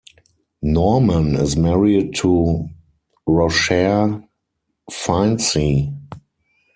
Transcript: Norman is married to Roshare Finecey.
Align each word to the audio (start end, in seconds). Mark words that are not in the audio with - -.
Norman 0.63 1.35
is 1.35 1.55
married 1.55 2.15
to 2.15 2.67
Roshare 3.29 4.27
Finecey. 4.89 5.95